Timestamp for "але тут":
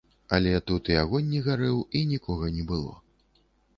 0.37-0.87